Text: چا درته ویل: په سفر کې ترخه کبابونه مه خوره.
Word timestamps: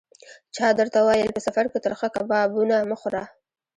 چا 0.55 0.67
درته 0.79 0.99
ویل: 1.07 1.29
په 1.33 1.41
سفر 1.47 1.65
کې 1.71 1.77
ترخه 1.85 2.07
کبابونه 2.15 2.75
مه 2.89 2.95
خوره. 3.01 3.23